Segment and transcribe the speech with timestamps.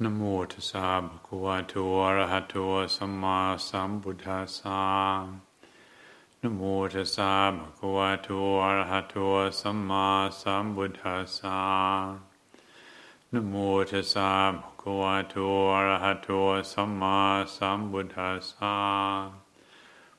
[0.00, 0.22] นโม
[0.52, 2.54] ตัสสะภะคะวะโตอะระหะโต
[2.96, 4.82] สัมมาสัมพุทธัสสะ
[6.40, 6.60] นโม
[6.92, 8.28] ตัสสะภะคะวะโต
[8.64, 9.16] อะระหะโต
[9.60, 10.06] สัมมา
[10.40, 11.60] สัมพุทธัสสะ
[13.32, 13.54] นโม
[13.90, 15.34] ตัสสะภะคะวะโต
[15.74, 16.28] อะระหะโต
[16.72, 17.18] สัมมา
[17.56, 18.76] สัมพุทธัสสะ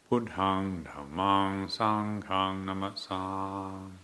[0.05, 4.02] พุทธังธัมมังสังฆังนัมสสา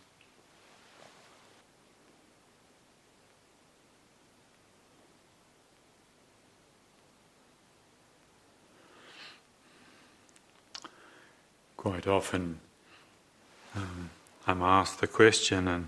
[11.80, 12.60] quite often
[13.74, 14.10] um,
[14.46, 15.88] I'm asked the question, and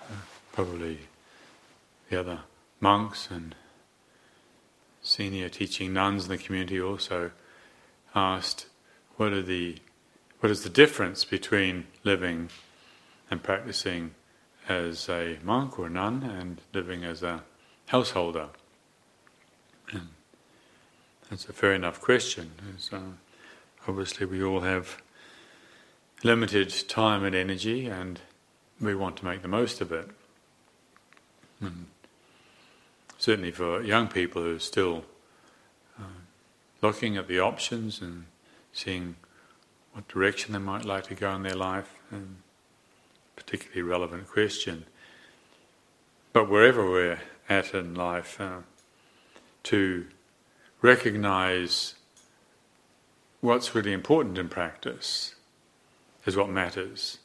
[0.00, 0.14] uh,
[0.50, 1.00] probably
[2.08, 2.38] the other
[2.80, 3.54] monks and
[5.02, 7.32] senior teaching nuns in the community also
[8.14, 8.64] asked,
[9.18, 9.76] "What are the
[10.40, 12.48] what is the difference between living
[13.30, 14.14] and practicing
[14.70, 17.42] as a monk or nun and living as a
[17.88, 18.48] householder?"
[19.92, 20.08] And
[21.28, 22.52] that's a fair enough question.
[23.88, 25.00] Obviously, we all have
[26.22, 28.20] limited time and energy, and
[28.78, 30.10] we want to make the most of it.
[31.58, 31.86] And
[33.16, 35.04] certainly, for young people who are still
[35.98, 36.20] uh,
[36.82, 38.26] looking at the options and
[38.74, 39.16] seeing
[39.94, 42.36] what direction they might like to go in their life, and
[43.36, 44.84] particularly relevant question.
[46.34, 48.58] But wherever we're at in life, uh,
[49.62, 50.06] to
[50.82, 51.94] recognize
[53.40, 55.34] what's really important in practice
[56.26, 57.18] is what matters.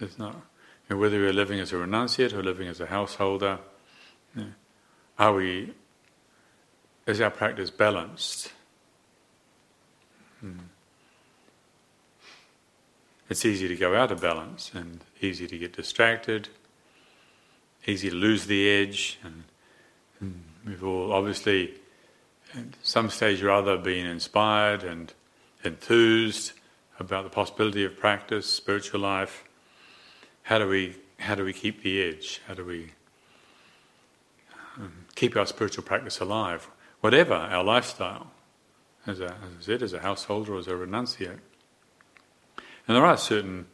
[0.00, 0.34] It's not
[0.88, 3.58] you know, whether we're living as a renunciate or living as a householder.
[4.34, 4.50] You know,
[5.18, 5.74] are we?
[7.06, 8.52] Is our practice balanced?
[10.40, 10.58] Hmm.
[13.28, 16.48] It's easy to go out of balance and easy to get distracted,
[17.86, 19.44] easy to lose the edge, and,
[20.20, 21.74] and we've all obviously
[22.54, 25.12] at some stage or other been inspired and
[25.64, 26.52] enthused
[26.98, 29.44] about the possibility of practice, spiritual life.
[30.42, 32.40] How do we how do we keep the edge?
[32.46, 32.92] How do we
[34.76, 36.68] um, keep our spiritual practice alive,
[37.00, 38.30] whatever our lifestyle,
[39.06, 41.40] as, a, as I said, as a householder, or as a renunciate?
[42.86, 43.66] And there are certain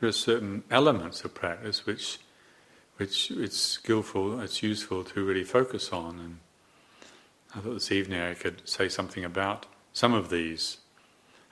[0.00, 2.18] there are certain elements of practice which
[2.96, 6.18] which it's skillful, it's useful to really focus on.
[6.18, 6.38] And
[7.54, 10.78] I thought this evening I could say something about some of these.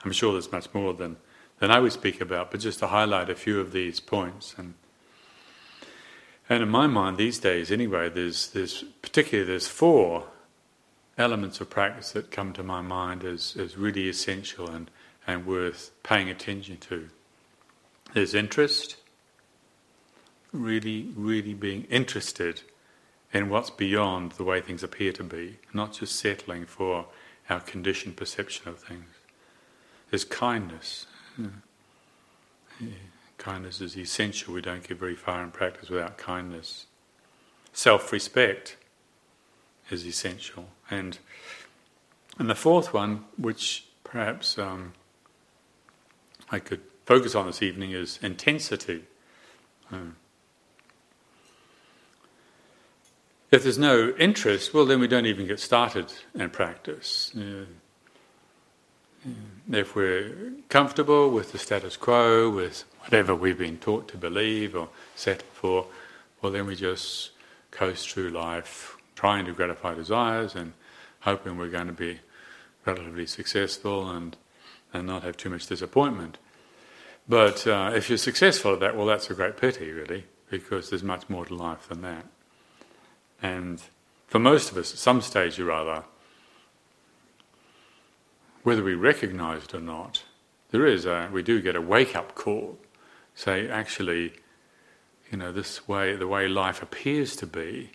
[0.05, 1.17] I'm sure there's much more than,
[1.59, 4.53] than I would speak about, but just to highlight a few of these points.
[4.55, 4.75] And,
[6.47, 10.25] and in my mind, these days anyway, there's, there's particularly there's four
[11.17, 14.91] elements of practice that come to my mind as, as really essential and,
[15.25, 17.09] and worth paying attention to.
[18.13, 18.97] There's interest,
[20.51, 22.61] really, really being interested
[23.33, 27.07] in what's beyond the way things appear to be, not just settling for
[27.49, 29.14] our conditioned perception of things.
[30.09, 31.07] There's kindness.
[33.37, 34.53] Kindness is essential.
[34.53, 36.85] We don't get very far in practice without kindness.
[37.73, 38.77] Self respect
[39.89, 40.69] is essential.
[40.89, 41.19] And,
[42.39, 44.93] and the fourth one, which perhaps um,
[46.49, 49.03] I could focus on this evening, is intensity.
[49.91, 50.15] Um,
[53.51, 57.31] if there's no interest, well, then we don't even get started in practice.
[57.35, 57.65] Uh,
[59.71, 64.89] if we're comfortable with the status quo, with whatever we've been taught to believe or
[65.15, 65.87] settle for,
[66.41, 67.31] well, then we just
[67.71, 70.73] coast through life trying to gratify desires and
[71.21, 72.19] hoping we're going to be
[72.85, 74.37] relatively successful and,
[74.93, 76.37] and not have too much disappointment.
[77.27, 81.01] But uh, if you're successful at that, well, that's a great pity, really, because there's
[81.03, 82.25] much more to life than that.
[83.41, 83.81] And
[84.27, 86.03] for most of us, at some stage or other,
[88.65, 90.23] whether we recognize it or not,
[90.71, 92.79] there is a, we do get a wake up call.
[93.35, 94.33] Say, actually,
[95.31, 97.91] you know, this way, the way life appears to be,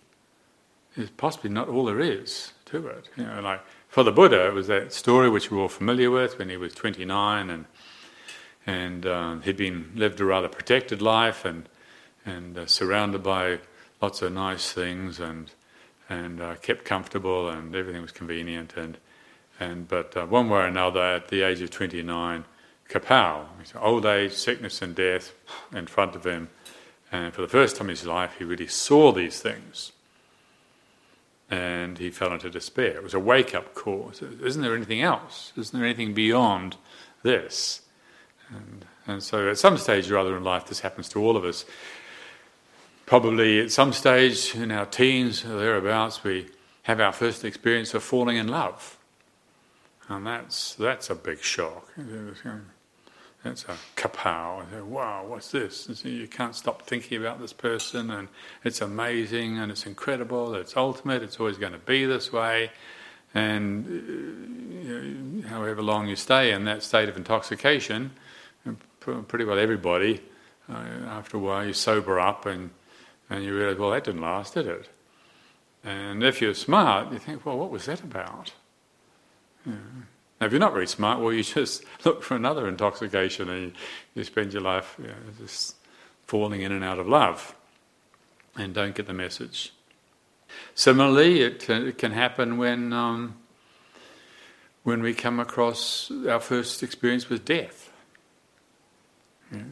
[0.97, 3.09] is possibly not all there is to it.
[3.17, 6.39] You know, like for the Buddha, it was that story which we're all familiar with
[6.39, 7.65] when he was 29 and
[8.67, 11.69] and um, he'd been lived a rather protected life and
[12.25, 13.59] and uh, surrounded by
[14.01, 15.51] lots of nice things and
[16.09, 18.99] and uh, kept comfortable and everything was convenient and
[19.61, 22.45] and but uh, one way or another, at the age of 29,
[22.89, 23.45] kapow,
[23.77, 25.33] old age, sickness, and death
[25.73, 26.49] in front of him.
[27.13, 29.93] And for the first time in his life, he really saw these things.
[31.51, 32.97] And he fell into despair.
[32.97, 34.13] It was a wake up call.
[34.15, 35.53] So, isn't there anything else?
[35.57, 36.77] Isn't there anything beyond
[37.23, 37.83] this?
[38.49, 41.45] And, and so, at some stage or other in life, this happens to all of
[41.45, 41.65] us.
[43.05, 46.47] Probably at some stage in our teens or thereabouts, we
[46.83, 48.97] have our first experience of falling in love.
[50.11, 51.89] And that's, that's a big shock.
[53.45, 54.83] That's a kapow.
[54.85, 56.05] Wow, what's this?
[56.05, 58.27] You can't stop thinking about this person, and
[58.65, 62.73] it's amazing, and it's incredible, it's ultimate, it's always going to be this way.
[63.35, 63.91] And uh,
[64.89, 68.11] you know, however long you stay in that state of intoxication,
[69.01, 70.21] pretty well everybody,
[70.69, 70.75] uh,
[71.07, 72.71] after a while, you sober up and,
[73.31, 74.89] and you realize, well, that didn't last, did it?
[75.85, 78.53] And if you're smart, you think, well, what was that about?
[79.67, 83.73] Now, if you're not very smart, well, you just look for another intoxication and
[84.15, 85.77] you, spend your life you know, just
[86.27, 87.55] falling in and out of love
[88.57, 89.73] and don't get the message.
[90.75, 93.37] Similarly, it, it can happen when, um,
[94.83, 97.91] when we come across our first experience with death.
[99.53, 99.63] Yeah.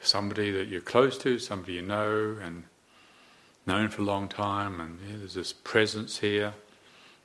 [0.00, 2.64] Somebody that you're close to, somebody you know, and
[3.66, 6.54] known for a long time, and yeah, there's this presence here,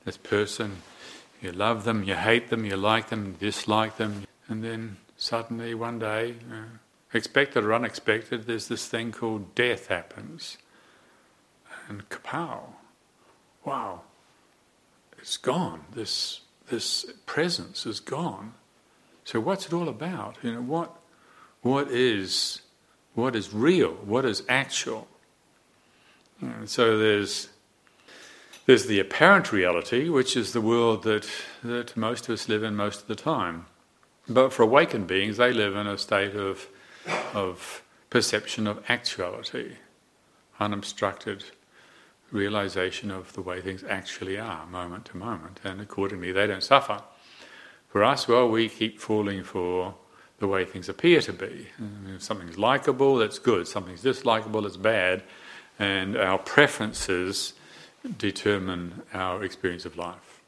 [0.06, 0.78] this person.
[1.42, 6.00] You love them, you hate them, you like them, dislike them, and then suddenly one
[6.00, 6.78] day, uh,
[7.14, 10.58] expected or unexpected, there's this thing called death happens.
[11.90, 12.62] And kapow!
[13.66, 14.02] Wow!
[15.18, 15.86] It's gone.
[15.94, 18.54] This this presence is gone.
[19.26, 20.38] So what's it all about?
[20.42, 20.96] You know what
[21.62, 22.62] what is
[23.16, 23.92] what is real?
[23.92, 25.08] What is actual?
[26.42, 27.50] And so there's
[28.66, 31.30] there's the apparent reality, which is the world that,
[31.64, 33.66] that most of us live in most of the time.
[34.28, 36.68] But for awakened beings, they live in a state of,
[37.34, 39.74] of perception of actuality,
[40.60, 41.44] unobstructed
[42.32, 47.02] realization of the way things actually are, moment to moment, and accordingly they don't suffer.
[47.90, 49.94] For us, well, we keep falling for
[50.40, 51.68] the way things appear to be.
[51.82, 53.68] Mm, if something's likable, that's good.
[53.68, 55.24] Something's dislikable, it's bad.
[55.78, 57.54] And our preferences
[58.18, 60.42] determine our experience of life,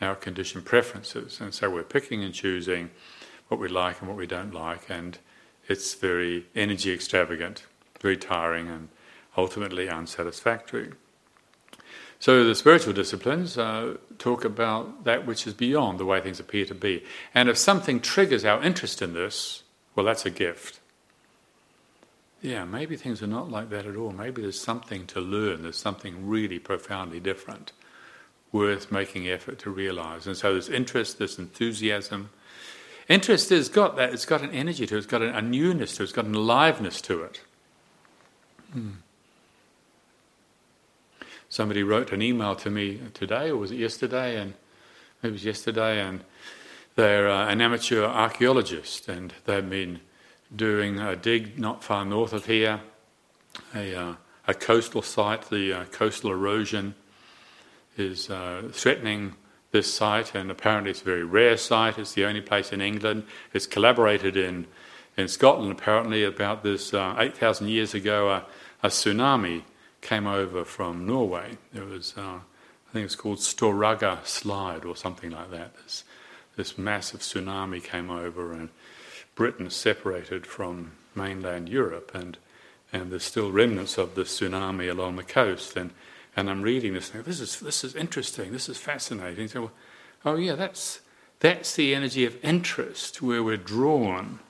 [0.00, 1.40] our conditioned preferences.
[1.40, 2.90] And so we're picking and choosing
[3.48, 5.18] what we like and what we don't like, and
[5.68, 7.64] it's very energy extravagant,
[8.00, 8.88] very tiring, and
[9.36, 10.92] ultimately unsatisfactory.
[12.18, 16.64] So the spiritual disciplines uh, talk about that which is beyond the way things appear
[16.66, 17.04] to be.
[17.34, 19.62] And if something triggers our interest in this,
[19.94, 20.80] well, that's a gift
[22.44, 24.10] yeah, maybe things are not like that at all.
[24.10, 27.72] Maybe there's something to learn, there's something really profoundly different,
[28.52, 30.26] worth making effort to realize.
[30.26, 32.28] And so there's interest, there's enthusiasm.
[33.08, 36.02] Interest has got that, it's got an energy to it, it's got a newness to
[36.02, 37.40] it, it's got an aliveness to it.
[38.74, 38.90] Hmm.
[41.48, 44.38] Somebody wrote an email to me today, or was it yesterday?
[44.38, 44.52] And
[45.22, 46.22] it was yesterday, and
[46.94, 50.00] they're uh, an amateur archaeologist, and they've been
[50.54, 52.80] doing a dig not far north of here,
[53.74, 54.14] a, uh,
[54.46, 55.48] a coastal site.
[55.50, 56.94] The uh, coastal erosion
[57.96, 59.34] is uh, threatening
[59.70, 61.98] this site, and apparently it's a very rare site.
[61.98, 63.24] It's the only place in England.
[63.52, 64.66] It's collaborated in,
[65.16, 68.42] in Scotland, apparently, about this uh, 8,000 years ago.
[68.82, 69.62] a tsunami
[70.00, 71.56] came over from Norway.
[71.72, 75.74] There was, uh, I think it's called Storegga Slide or something like that.
[75.82, 76.04] This,
[76.56, 78.68] this massive tsunami came over and
[79.34, 82.38] Britain separated from mainland Europe, and
[82.92, 85.76] and there's still remnants of the tsunami along the coast.
[85.76, 85.90] And
[86.36, 87.22] and I'm reading this thing.
[87.22, 88.52] This is this is interesting.
[88.52, 89.48] This is fascinating.
[89.48, 89.70] So,
[90.24, 91.00] oh yeah, that's
[91.40, 94.40] that's the energy of interest where we're drawn.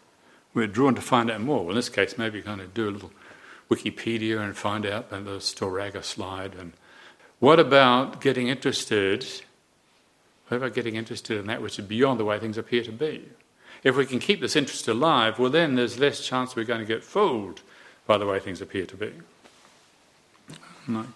[0.52, 1.60] We're drawn to find out more.
[1.60, 3.12] Well, in this case, maybe kind of do a little
[3.68, 6.54] Wikipedia and find out the Storegga slide.
[6.54, 6.72] And
[7.40, 9.26] what about getting interested?
[10.48, 13.28] What about getting interested in that which is beyond the way things appear to be?
[13.84, 16.86] If we can keep this interest alive, well, then there's less chance we're going to
[16.86, 17.60] get fooled
[18.06, 19.12] by the way things appear to be.
[20.88, 21.06] Like,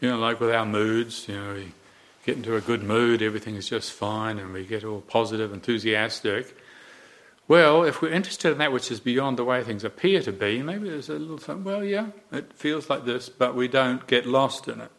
[0.00, 1.72] you know, like with our moods, you know, we
[2.26, 6.56] get into a good mood, everything is just fine, and we get all positive, enthusiastic.
[7.46, 10.62] Well, if we're interested in that which is beyond the way things appear to be,
[10.62, 14.26] maybe there's a little something, well, yeah, it feels like this, but we don't get
[14.26, 14.90] lost in it.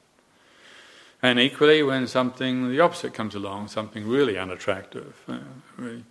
[1.21, 5.39] And equally, when something the opposite comes along, something really unattractive, uh,
[5.77, 6.03] really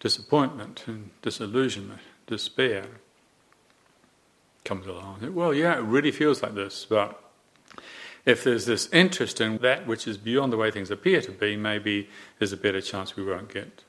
[0.00, 2.84] disappointment and disillusionment, despair
[4.64, 5.34] comes along.
[5.34, 7.22] Well, yeah, it really feels like this, but
[8.24, 11.56] if there's this interest in that which is beyond the way things appear to be,
[11.56, 13.84] maybe there's a better chance we won't get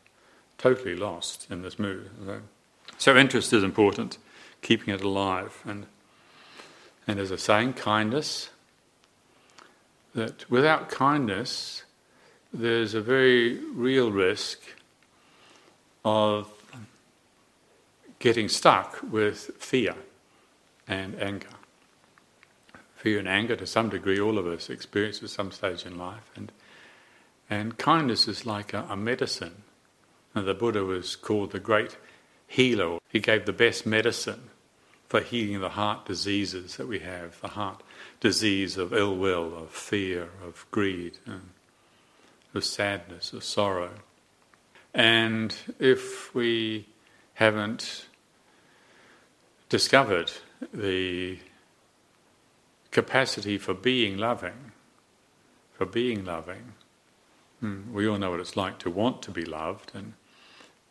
[0.57, 2.09] totally lost in this mood.
[2.23, 2.41] So,
[2.97, 4.19] so interest is important,
[4.61, 5.61] keeping it alive.
[5.65, 5.87] And,
[7.07, 8.49] and as a saying, kindness,
[10.13, 11.83] that without kindness,
[12.53, 14.59] there's a very real risk
[16.07, 16.47] of
[18.19, 19.93] getting stuck with fear
[20.87, 21.49] and anger.
[22.95, 26.31] fear and anger to some degree, all of us experience at some stage in life.
[26.35, 26.51] And,
[27.49, 29.63] and kindness is like a, a medicine.
[30.33, 31.97] And the Buddha was called the great
[32.47, 32.99] healer.
[33.09, 34.49] He gave the best medicine
[35.09, 37.83] for healing the heart diseases that we have the heart
[38.21, 41.17] disease of ill will, of fear, of greed,
[42.53, 43.91] of sadness, of sorrow.
[44.93, 46.87] And if we
[47.35, 48.07] haven't
[49.69, 50.31] discovered
[50.73, 51.39] the
[52.91, 54.71] capacity for being loving,
[55.73, 56.73] for being loving,
[57.59, 60.13] hmm, we all know what it's like to want to be loved, and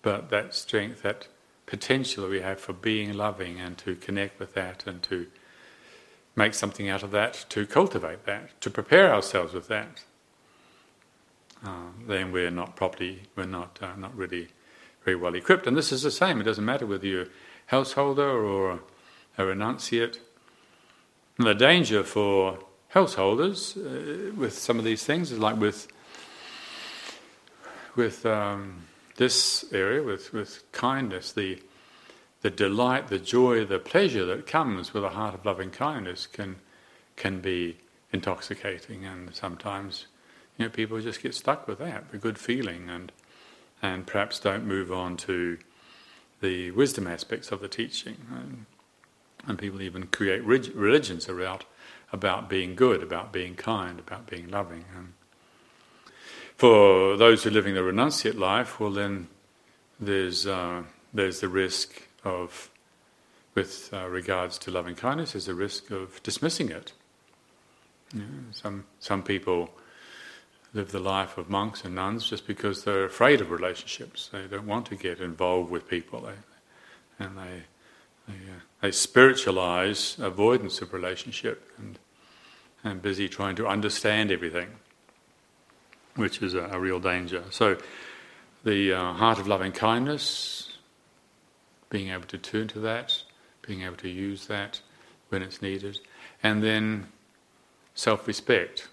[0.02, 1.26] but that strength, that
[1.66, 5.26] potential we have for being loving and to connect with that and to
[6.36, 10.04] make something out of that, to cultivate that, to prepare ourselves with that,
[11.64, 14.48] uh, then we're not properly, we're not uh, not really
[15.04, 15.66] very well equipped.
[15.66, 16.40] And this is the same.
[16.40, 17.28] It doesn't matter whether you're a
[17.66, 18.80] householder or
[19.38, 20.18] a renunciate.
[21.38, 22.58] And the danger for
[22.88, 25.88] householders uh, with some of these things is like with
[27.96, 28.84] with um,
[29.16, 31.58] this area with, with kindness, the,
[32.42, 36.56] the delight, the joy, the pleasure that comes with a heart of loving kindness can,
[37.16, 37.78] can be
[38.12, 40.06] intoxicating, and sometimes
[40.58, 43.12] you know, people just get stuck with that, the good feeling, and,
[43.82, 45.58] and perhaps don't move on to
[46.40, 48.16] the wisdom aspects of the teaching.
[48.30, 48.66] And,
[49.46, 51.64] and people even create religions around
[52.12, 54.84] about being good, about being kind, about being loving.
[54.96, 55.12] And,
[56.56, 59.28] for those who are living the renunciate life, well, then
[60.00, 60.82] there's, uh,
[61.12, 62.70] there's the risk of,
[63.54, 66.92] with uh, regards to loving kindness, there's a risk of dismissing it.
[68.14, 69.70] You know, some, some people
[70.76, 74.28] live the life of monks and nuns just because they're afraid of relationships.
[74.30, 77.62] They don't want to get involved with people, they, and they,
[78.28, 81.98] they, uh, they spiritualize avoidance of relationship and,
[82.84, 84.68] and busy trying to understand everything
[86.14, 87.44] which is a, a real danger.
[87.50, 87.78] So,
[88.64, 90.76] the uh, heart of loving kindness,
[91.88, 93.22] being able to turn to that,
[93.62, 94.80] being able to use that
[95.28, 96.00] when it's needed,
[96.42, 97.06] and then
[97.94, 98.88] self respect.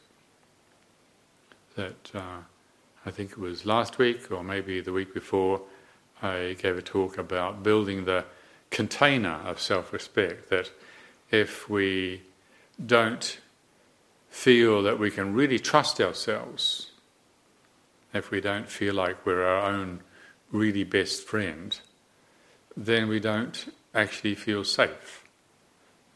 [1.76, 2.42] That uh,
[3.06, 5.62] I think it was last week or maybe the week before,
[6.22, 8.26] I gave a talk about building the
[8.70, 10.50] container of self respect.
[10.50, 10.72] That
[11.32, 12.22] if we
[12.84, 13.40] don't
[14.30, 16.92] feel that we can really trust ourselves
[18.14, 20.02] if we don't feel like we're our own
[20.52, 21.80] really best friend,
[22.78, 25.24] then we don't actually feel safe.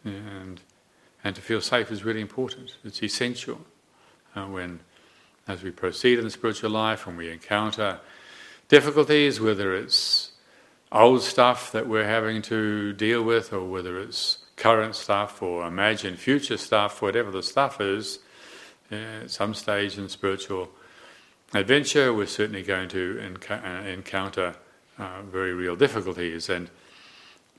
[0.04, 0.62] And,
[1.24, 2.78] and to feel safe is really important.
[2.84, 3.62] It's essential
[4.36, 4.80] uh, when,
[5.48, 8.00] as we proceed in the spiritual life, when we encounter
[8.68, 10.32] difficulties, whether it's
[10.92, 16.18] old stuff that we're having to deal with, or whether it's current stuff or imagined
[16.18, 18.20] future stuff, whatever the stuff is,
[18.92, 20.70] at some stage in spiritual
[21.54, 24.56] adventure, we're certainly going to uh, encounter
[24.98, 26.70] uh, very real difficulties and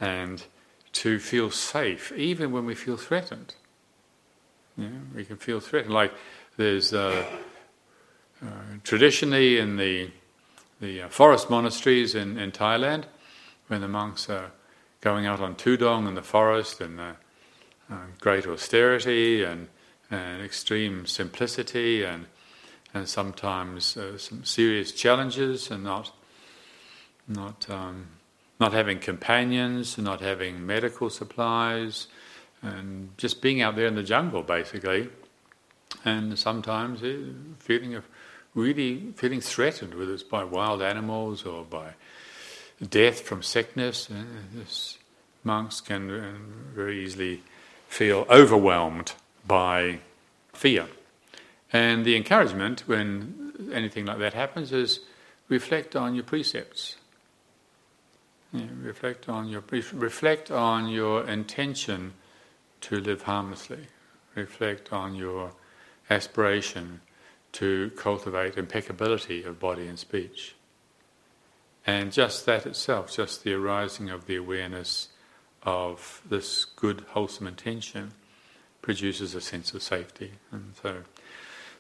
[0.01, 0.45] and
[0.93, 3.55] to feel safe even when we feel threatened.
[5.15, 5.93] We can feel threatened.
[5.93, 6.15] Like
[6.57, 7.25] there's uh,
[8.43, 10.11] uh traditionally in the
[10.81, 13.05] the uh, forest monasteries in, in Thailand,
[13.67, 14.53] when the monks are
[15.01, 17.13] going out on tudong in the forest and uh,
[18.21, 19.69] great austerity and,
[20.11, 22.27] and extreme simplicity and
[22.95, 26.13] and sometimes uh, some serious challenges, and not
[27.27, 28.07] not um,
[28.59, 32.09] not having companions, not having medical supplies,
[32.63, 35.11] and just being out there in the jungle, basically.
[36.05, 37.17] And sometimes uh,
[37.59, 38.05] feeling of
[38.59, 41.95] really feeling threatened, whether it's by wild animals or by
[42.87, 44.09] death from sickness.
[44.11, 44.65] Uh,
[45.45, 46.33] monks can uh,
[46.75, 47.43] very easily
[47.89, 49.13] feel overwhelmed
[49.47, 50.01] by
[50.53, 50.87] fear.
[51.73, 55.01] And the encouragement when anything like that happens is
[55.49, 56.97] reflect on your precepts.
[58.53, 59.63] Reflect on your
[59.93, 62.15] reflect on your intention
[62.81, 63.89] to live harmlessly.
[64.35, 65.53] Reflect on your
[66.09, 67.01] aspiration
[67.53, 70.55] to cultivate impeccability of body and speech.
[71.87, 75.09] And just that itself, just the arising of the awareness
[75.63, 78.13] of this good, wholesome intention,
[78.83, 80.33] produces a sense of safety.
[80.53, 81.03] And so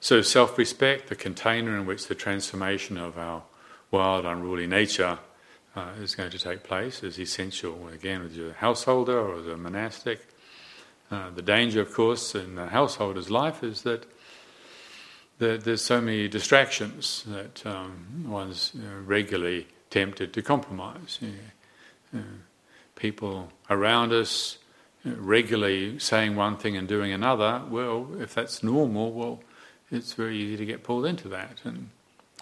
[0.01, 3.43] so, self respect, the container in which the transformation of our
[3.91, 5.19] wild, unruly nature
[5.75, 7.89] uh, is going to take place, is essential.
[7.89, 10.21] Again, as a householder or as a monastic,
[11.11, 14.07] uh, the danger, of course, in the householder's life is that,
[15.39, 21.19] there's so many distractions that um, one's you know, regularly tempted to compromise.
[21.21, 21.29] You
[22.13, 22.23] know, uh,
[22.97, 24.59] people around us
[25.07, 29.41] uh, regularly saying one thing and doing another, well, if that's normal, well,
[29.91, 31.59] it's very easy to get pulled into that.
[31.65, 31.91] And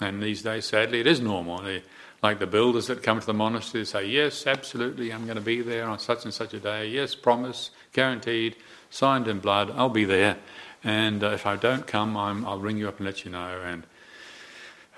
[0.00, 1.62] and these days, sadly, it is normal.
[1.62, 1.82] They,
[2.22, 5.62] like the builders that come to the monastery say, Yes, absolutely, I'm going to be
[5.62, 6.88] there on such and such a day.
[6.88, 8.56] Yes, promise, guaranteed,
[8.90, 10.36] signed in blood, I'll be there.
[10.84, 13.60] And uh, if I don't come, i will ring you up and let you know.
[13.64, 13.84] And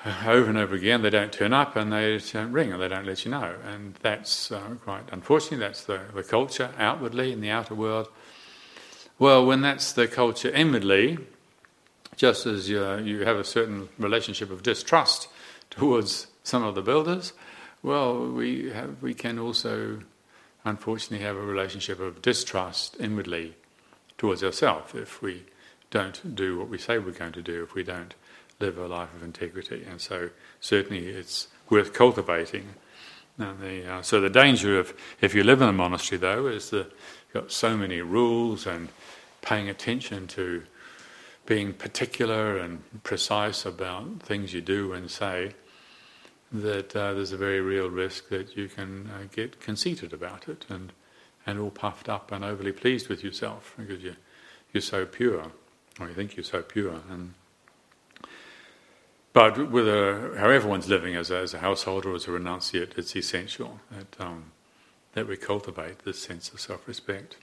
[0.05, 2.89] uh, over and over again, they don't turn up and they don't ring and they
[2.89, 3.55] don't let you know.
[3.67, 8.09] And that's uh, quite unfortunately, that's the, the culture outwardly in the outer world.
[9.19, 11.19] Well, when that's the culture inwardly,
[12.17, 15.29] just as you, you have a certain relationship of distrust
[15.71, 17.33] towards some of the builders,
[17.83, 20.01] well, we, have, we can also
[20.65, 23.55] unfortunately have a relationship of distrust inwardly
[24.17, 25.45] towards ourselves if we
[25.91, 28.15] don't do what we say we're going to do, if we don't
[28.61, 29.85] live a life of integrity.
[29.89, 30.31] And so,
[30.61, 32.75] certainly, it's worth cultivating.
[33.37, 36.87] The, uh, so, the danger of if you live in a monastery, though, is that
[36.87, 38.89] you've got so many rules and
[39.43, 40.65] paying attention to
[41.47, 45.55] being particular and precise about things you do and say,
[46.53, 50.65] that uh, there's a very real risk that you can uh, get conceited about it
[50.69, 50.93] and,
[51.47, 54.17] and all puffed up and overly pleased with yourself because you,
[54.73, 55.53] you're so pure,
[55.99, 57.01] or you think you're so pure.
[57.11, 57.35] And,
[59.33, 63.15] but a, how everyone's living as a, as a household or as a renunciate, it's
[63.15, 64.53] essential that, um,
[65.13, 67.37] that we cultivate this sense of self respect.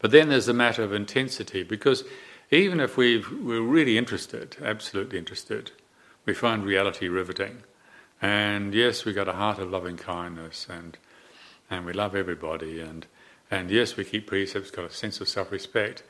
[0.00, 2.04] But then there's the matter of intensity because
[2.50, 5.70] even if we are really interested, absolutely interested,
[6.26, 7.62] we find reality riveting.
[8.20, 10.98] And yes, we've got a heart of loving kindness and,
[11.70, 12.80] and we love everybody.
[12.80, 13.06] And,
[13.50, 16.02] and yes, we keep precepts, got a sense of self respect.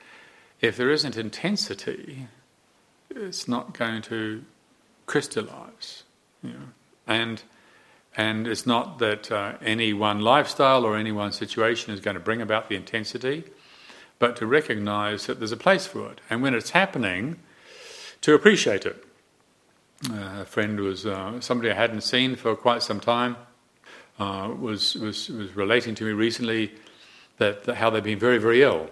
[0.61, 2.29] If there isn't intensity,
[3.11, 4.45] it's not going to
[5.07, 6.05] crystallize.
[6.43, 6.69] You know?
[7.07, 7.43] And,
[8.17, 12.21] and it's not that uh, any one lifestyle or any one situation is going to
[12.21, 13.45] bring about the intensity
[14.21, 16.21] but to recognize that there's a place for it.
[16.31, 17.41] And when it's happening,
[18.21, 19.03] to appreciate it.
[20.09, 23.37] Uh, a friend was uh, somebody I hadn't seen for quite some time,
[24.19, 26.73] uh, was, was, was relating to me recently
[27.39, 28.91] that, that, how they've been very, very ill.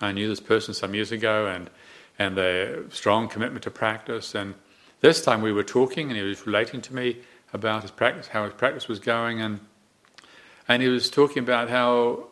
[0.00, 1.70] I knew this person some years ago and,
[2.18, 4.34] and their strong commitment to practice.
[4.34, 4.54] And
[5.00, 7.18] this time we were talking and he was relating to me
[7.52, 9.40] about his practice, how his practice was going.
[9.40, 9.60] And,
[10.68, 12.28] and he was talking about how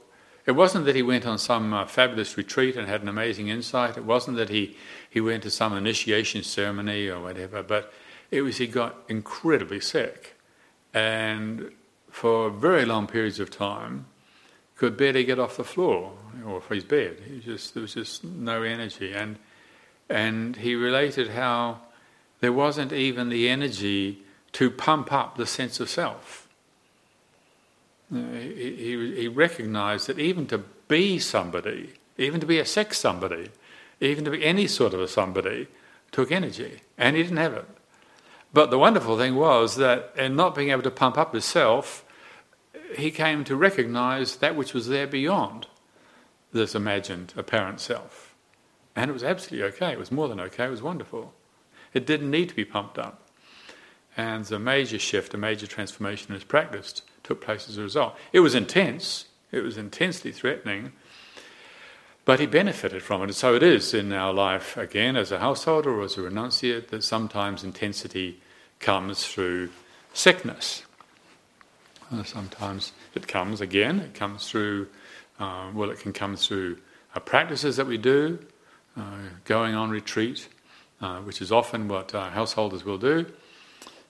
[0.46, 3.96] it wasn't that he went on some uh, fabulous retreat and had an amazing insight.
[3.96, 4.76] It wasn't that he,
[5.08, 7.92] he went to some initiation ceremony or whatever, but
[8.30, 10.36] it was he got incredibly sick.
[10.92, 11.70] And
[12.10, 14.06] for very long periods of time,
[14.84, 16.12] could barely get off the floor
[16.46, 17.16] or off his bed.
[17.26, 19.12] He just, there was just no energy.
[19.12, 19.36] And,
[20.08, 21.80] and he related how
[22.40, 26.44] there wasn't even the energy to pump up the sense of self
[28.12, 33.50] he, he, he recognized that even to be somebody, even to be a sex somebody,
[34.00, 35.66] even to be any sort of a somebody,
[36.12, 37.66] took energy, and he didn't have it.
[38.52, 42.03] But the wonderful thing was that in not being able to pump up himself,
[42.96, 45.66] he came to recognize that which was there beyond
[46.52, 48.34] this imagined apparent self.
[48.96, 49.92] And it was absolutely okay.
[49.92, 50.66] It was more than okay.
[50.66, 51.34] It was wonderful.
[51.92, 53.28] It didn't need to be pumped up.
[54.16, 58.14] And the major shift, a major transformation is practice took place as a result.
[58.32, 60.92] It was intense, it was intensely threatening,
[62.24, 63.24] but he benefited from it.
[63.24, 66.88] And so it is in our life, again, as a householder or as a renunciate,
[66.88, 68.40] that sometimes intensity
[68.78, 69.70] comes through
[70.12, 70.83] sickness.
[72.12, 74.88] Uh, sometimes it comes, again, it comes through,
[75.38, 76.78] uh, well, it can come through
[77.14, 78.38] uh, practices that we do,
[78.96, 80.48] uh, going on retreat,
[81.24, 83.26] which is often what householders will do.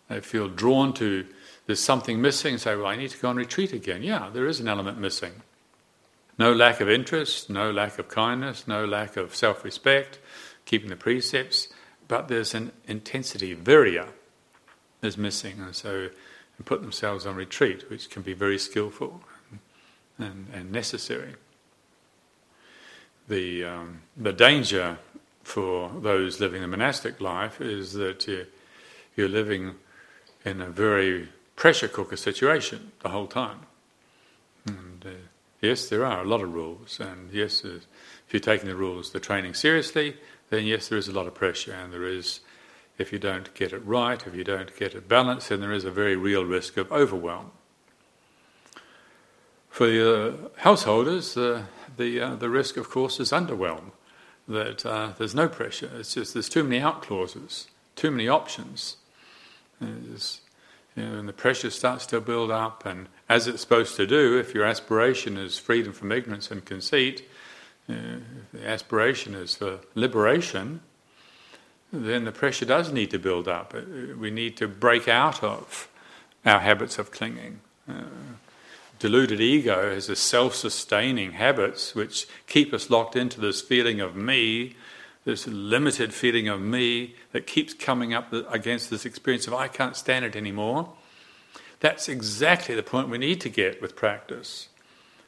[0.09, 1.27] They feel drawn to
[1.67, 4.03] there's something missing, say, well, I need to go on retreat again.
[4.03, 5.43] Yeah, there is an element missing.
[6.39, 10.19] No lack of interest, no lack of kindness, no lack of self respect,
[10.67, 11.69] keeping the precepts,
[12.07, 14.09] but there's an intensity, virya,
[15.01, 15.61] is missing.
[15.61, 16.11] And so
[16.59, 19.23] they put themselves on retreat, which can be very skillful
[20.19, 21.35] and, and necessary.
[23.29, 24.99] The, um, the danger
[25.43, 28.47] for those living the monastic life is that you,
[29.17, 29.75] you're living
[30.45, 33.61] in a very pressure cooker situation the whole time.
[34.67, 35.11] And uh,
[35.61, 37.81] yes, there are a lot of rules, and yes, uh,
[38.27, 40.17] if you're taking the rules, the training seriously,
[40.51, 42.41] then yes, there is a lot of pressure, and there is,
[42.99, 45.85] if you don't get it right, if you don't get it balanced, then there is
[45.85, 47.51] a very real risk of overwhelm.
[49.69, 51.65] For the uh, householders, the
[51.97, 53.93] the uh, the risk, of course, is underwhelm.
[54.47, 55.91] That uh, there's no pressure.
[55.99, 58.97] It's just there's too many out clauses, too many options.
[59.81, 64.39] You know, and the pressure starts to build up, and as it's supposed to do,
[64.39, 67.29] if your aspiration is freedom from ignorance and conceit,
[67.89, 67.95] uh,
[68.53, 70.81] the aspiration is for liberation,
[71.95, 73.75] then the pressure does need to build up.
[73.75, 75.89] Uh, we need to break out of
[76.45, 77.61] our habits of clinging.
[77.89, 78.03] Uh,
[78.99, 84.77] deluded ego has a self-sustaining habits which keep us locked into this feeling of me,
[85.25, 89.97] this limited feeling of me that keeps coming up against this experience of I can't
[89.97, 90.93] stand it anymore.
[91.81, 94.69] That's exactly the point we need to get with practice,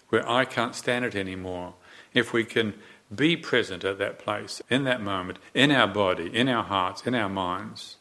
[0.08, 1.74] where I can't stand it anymore.
[2.14, 2.74] If we can
[3.14, 7.14] be present at that place, in that moment, in our body, in our hearts, in
[7.14, 7.96] our minds,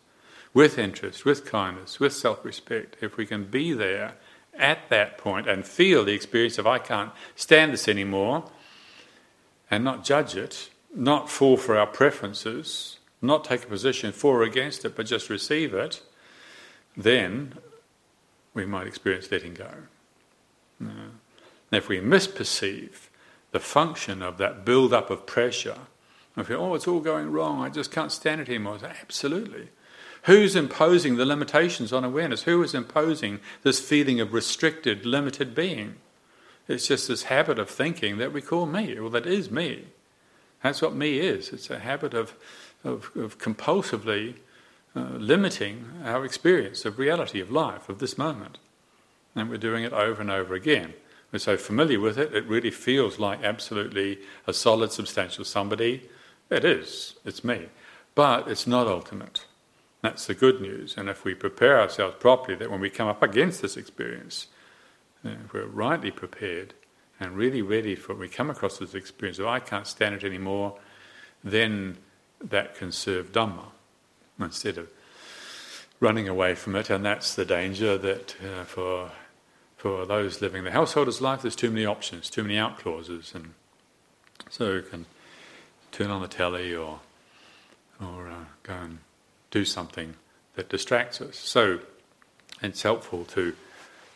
[0.54, 4.16] with interest, with kindness, with self respect, if we can be there
[4.58, 8.50] at that point and feel the experience of I can't stand this anymore
[9.70, 14.44] and not judge it, not fall for our preferences, not take a position for or
[14.44, 16.02] against it, but just receive it,
[16.96, 17.56] then
[18.54, 19.72] we might experience letting go.
[20.82, 21.10] Uh,
[21.72, 23.10] if we misperceive
[23.56, 25.78] the function of that build up of pressure.
[26.36, 28.80] I feel, oh, it's all going wrong, I just can't stand it anymore.
[28.80, 29.70] Say, Absolutely.
[30.24, 32.44] Who's imposing the limitations on awareness?
[32.44, 35.96] Who is imposing this feeling of restricted, limited being?
[36.68, 39.00] It's just this habit of thinking that we call me.
[39.00, 39.86] Well, that is me.
[40.62, 41.54] That's what me is.
[41.54, 42.34] It's a habit of,
[42.84, 44.36] of, of compulsively
[44.98, 48.58] uh, limiting our experience of reality, of life, of this moment.
[49.34, 50.94] And we're doing it over and over again
[51.36, 56.08] we're so familiar with it, it really feels like absolutely a solid, substantial somebody.
[56.50, 57.66] It is, it's me.
[58.16, 59.46] But it's not ultimate.
[60.02, 60.96] That's the good news.
[60.96, 64.48] And if we prepare ourselves properly, that when we come up against this experience,
[65.26, 66.74] if we're rightly prepared
[67.20, 70.24] and really ready for when we come across this experience of I can't stand it
[70.24, 70.80] anymore,
[71.44, 71.98] then
[72.42, 73.66] that can serve Dhamma
[74.40, 74.88] instead of
[76.00, 76.90] running away from it.
[76.90, 79.12] And that's the danger that uh, for
[79.86, 83.54] for those living the householder's life, there's too many options, too many out clauses, and
[84.50, 85.06] so you can
[85.92, 87.02] turn on the telly or
[88.02, 88.98] or uh, go and
[89.52, 90.16] do something
[90.56, 91.38] that distracts us.
[91.38, 91.82] So
[92.64, 93.54] it's helpful to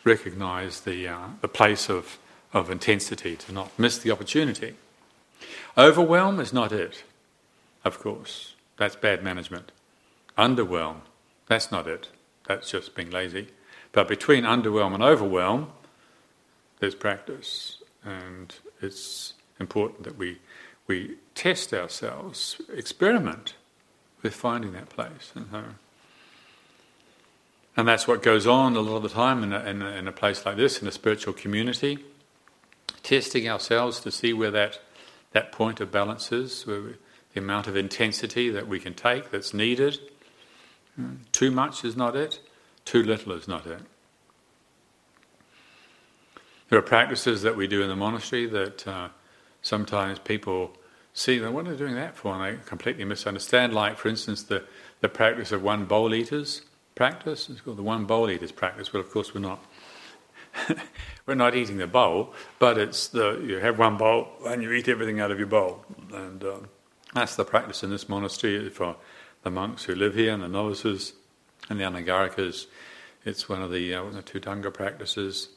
[0.02, 2.18] recognise the uh, the place of
[2.52, 4.74] of intensity to not miss the opportunity.
[5.78, 7.04] Overwhelm is not it,
[7.84, 8.56] of course.
[8.76, 9.70] That's bad management.
[10.36, 11.02] Underwhelm,
[11.46, 12.08] that's not it.
[12.48, 13.50] That's just being lazy.
[13.92, 15.72] But between underwhelm and overwhelm,
[16.78, 20.38] there's practice, and it's important that we
[20.90, 23.54] we test ourselves, experiment
[24.22, 25.30] with finding that place.
[25.36, 25.62] And, so,
[27.76, 30.08] and that's what goes on a lot of the time in a, in, a, in
[30.08, 31.98] a place like this, in a spiritual community,
[33.04, 34.80] testing ourselves to see where that,
[35.30, 36.94] that point of balance is, where we,
[37.34, 40.00] the amount of intensity that we can take that's needed.
[40.96, 41.14] Hmm.
[41.30, 42.40] Too much is not it.
[42.90, 43.78] Too little is not it.
[46.68, 49.10] There are practices that we do in the monastery that uh,
[49.62, 50.72] sometimes people
[51.12, 52.34] see them, what are they doing that for?
[52.34, 53.72] And they completely misunderstand.
[53.72, 54.64] Like, for instance, the,
[55.02, 56.62] the practice of one bowl eaters
[56.96, 57.48] practice.
[57.48, 58.92] It's called the one bowl eaters practice.
[58.92, 59.64] Well, of course, we're not.
[61.26, 64.88] we're not eating the bowl, but it's the you have one bowl and you eat
[64.88, 66.68] everything out of your bowl, and um,
[67.14, 68.96] that's the practice in this monastery for
[69.44, 71.12] the monks who live here and the novices
[71.70, 72.66] and the Anagarikas,
[73.24, 75.48] it's one of the, uh, the practices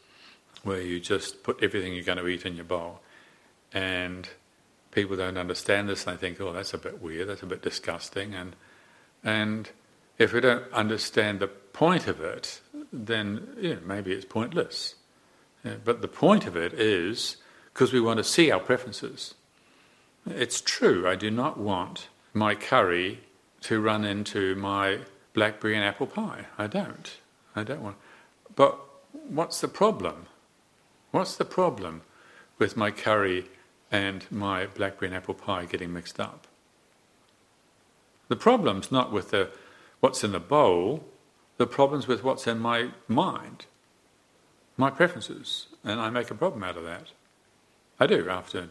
[0.63, 3.01] where you just put everything you're going to eat in your bowl.
[3.73, 4.29] And
[4.91, 7.63] people don't understand this and they think, oh, that's a bit weird, that's a bit
[7.63, 8.35] disgusting.
[8.35, 8.55] And,
[9.23, 9.69] and
[10.19, 14.95] if we don't understand the point of it, then know, maybe it's pointless.
[15.65, 17.37] Yeah, but the point of it is
[17.73, 19.33] because we want to see our preferences.
[20.27, 23.21] It's true, I do not want my curry
[23.61, 24.99] to run into my
[25.33, 26.45] blackberry and apple pie.
[26.57, 27.17] I don't.
[27.55, 27.97] I don't want.
[28.55, 28.79] But
[29.11, 30.27] what's the problem?
[31.11, 32.01] What's the problem
[32.57, 33.45] with my curry
[33.91, 36.47] and my blackberry and apple pie getting mixed up?
[38.27, 39.51] The problem's not with the,
[39.99, 41.03] what's in the bowl,
[41.57, 43.65] the problem's with what's in my mind,
[44.75, 47.07] my preferences, and I make a problem out of that.
[47.99, 48.27] I do.
[48.27, 48.69] After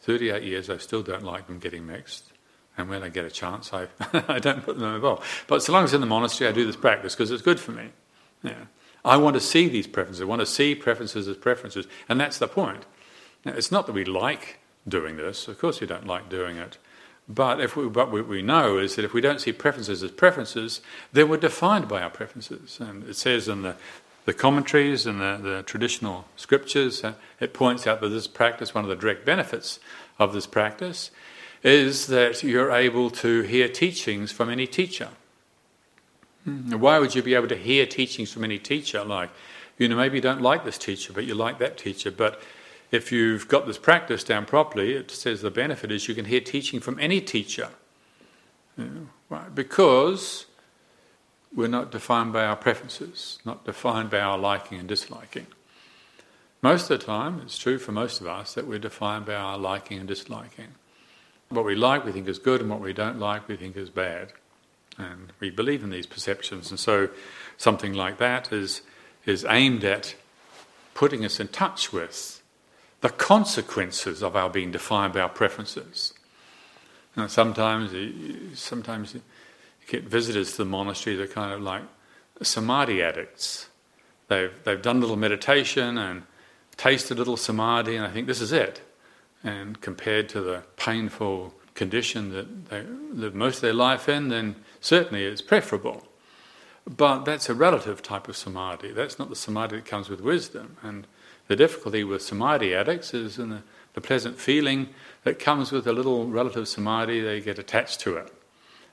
[0.00, 2.32] 38 years, I still don't like them getting mixed.
[2.78, 3.88] And when I get a chance, I,
[4.28, 5.22] I don't put them in my bowl.
[5.48, 7.72] But so long as in the monastery, I do this practice because it's good for
[7.72, 7.90] me.
[8.42, 8.64] Yeah.
[9.04, 10.22] I want to see these preferences.
[10.22, 11.86] I want to see preferences as preferences.
[12.08, 12.86] And that's the point.
[13.44, 15.48] Now, it's not that we like doing this.
[15.48, 16.78] Of course, we don't like doing it.
[17.28, 20.80] But if we, what we know is that if we don't see preferences as preferences,
[21.12, 22.78] then we're defined by our preferences.
[22.80, 23.76] And it says in the,
[24.24, 28.84] the commentaries and the, the traditional scriptures, uh, it points out that this practice, one
[28.84, 29.78] of the direct benefits
[30.18, 31.10] of this practice,
[31.62, 35.08] is that you're able to hear teachings from any teacher.
[36.44, 36.78] Hmm.
[36.78, 39.04] Why would you be able to hear teachings from any teacher?
[39.04, 39.30] Like,
[39.76, 42.10] you know, maybe you don't like this teacher, but you like that teacher.
[42.10, 42.40] But
[42.90, 46.40] if you've got this practice down properly, it says the benefit is you can hear
[46.40, 47.70] teaching from any teacher.
[49.28, 49.54] Right?
[49.54, 50.46] Because
[51.54, 55.46] we're not defined by our preferences, not defined by our liking and disliking.
[56.62, 59.58] Most of the time, it's true for most of us that we're defined by our
[59.58, 60.74] liking and disliking.
[61.50, 63.90] What we like, we think is good, and what we don't like, we think is
[63.90, 64.32] bad.
[64.98, 67.08] And we believe in these perceptions, and so
[67.56, 68.82] something like that is,
[69.24, 70.14] is aimed at
[70.94, 72.42] putting us in touch with
[73.00, 76.12] the consequences of our being defined by our preferences.
[77.16, 77.92] Now, sometimes,
[78.58, 79.22] sometimes you
[79.86, 81.82] get visitors to the monastery that are kind of like
[82.42, 83.68] samadhi addicts.
[84.28, 86.24] They've, they've done a little meditation and
[86.76, 88.80] tasted a little samadhi, and I think this is it.
[89.44, 94.56] And compared to the painful condition that they live most of their life in, then
[94.80, 96.04] certainly it's preferable.
[96.88, 98.92] But that's a relative type of samadhi.
[98.92, 100.76] That's not the samadhi that comes with wisdom.
[100.82, 101.06] And
[101.46, 103.62] the difficulty with samadhi addicts is in the,
[103.94, 104.88] the pleasant feeling
[105.24, 108.32] that comes with a little relative samadhi, they get attached to it.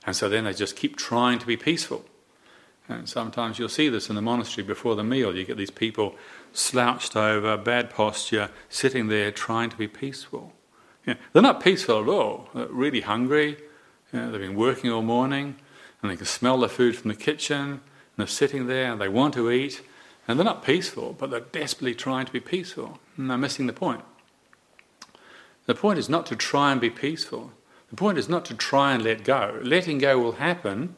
[0.06, 2.04] And so then they just keep trying to be peaceful.
[2.88, 5.34] And sometimes you'll see this in the monastery before the meal.
[5.34, 6.14] You get these people
[6.56, 10.52] slouched over, bad posture, sitting there trying to be peaceful.
[11.04, 12.48] They're not peaceful at all.
[12.54, 13.58] They're really hungry.
[14.12, 15.56] They've been working all morning,
[16.00, 17.60] and they can smell the food from the kitchen.
[17.62, 17.80] And
[18.16, 19.82] they're sitting there, and they want to eat,
[20.26, 22.98] and they're not peaceful, but they're desperately trying to be peaceful.
[23.16, 24.02] And they're missing the point.
[25.66, 27.52] The point is not to try and be peaceful.
[27.90, 29.60] The point is not to try and let go.
[29.62, 30.96] Letting go will happen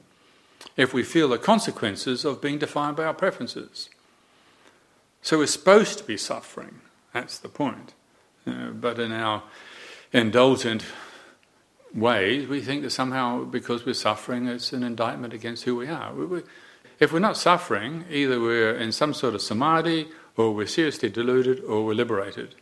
[0.76, 3.90] if we feel the consequences of being defined by our preferences.
[5.22, 6.80] So we're supposed to be suffering.
[7.12, 7.94] That's the point.
[8.46, 9.42] Uh, but in our
[10.12, 10.84] indulgent
[11.94, 16.14] ways, we think that somehow because we're suffering, it's an indictment against who we are.
[16.14, 16.42] We, we,
[16.98, 21.62] if we're not suffering, either we're in some sort of samadhi, or we're seriously deluded,
[21.64, 22.54] or we're liberated.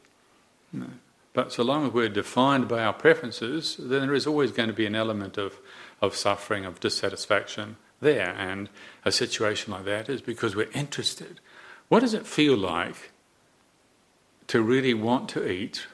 [0.72, 0.86] No.
[1.32, 4.74] But so long as we're defined by our preferences, then there is always going to
[4.74, 5.58] be an element of,
[6.00, 8.34] of suffering, of dissatisfaction there.
[8.38, 8.70] And
[9.04, 11.40] a situation like that is because we're interested.
[11.88, 13.12] What does it feel like
[14.48, 15.86] to really want to eat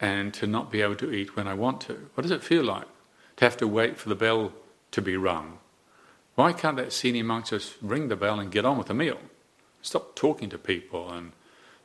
[0.00, 2.08] and to not be able to eat when I want to?
[2.14, 2.86] What does it feel like
[3.36, 4.52] to have to wait for the bell
[4.92, 5.58] to be rung?
[6.34, 9.18] Why can't that senior monk just ring the bell and get on with the meal?
[9.80, 11.32] Stop talking to people and